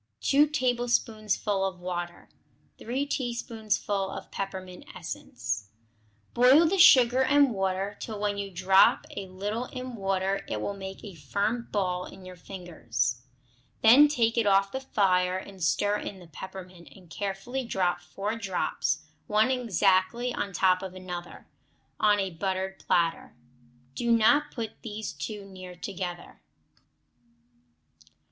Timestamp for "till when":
7.99-8.35